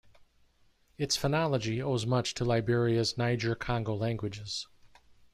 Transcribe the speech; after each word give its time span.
Its 0.97 1.15
phonology 1.15 1.79
owes 1.79 2.07
much 2.07 2.33
to 2.33 2.43
Liberia's 2.43 3.19
Niger-Congo 3.19 3.93
languages. 3.93 4.65